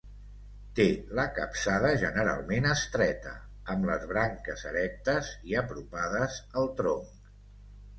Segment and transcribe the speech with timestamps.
[0.77, 0.87] Té
[1.19, 3.37] la capçada generalment estreta,
[3.77, 7.35] amb les branques erectes i apropades al tronc.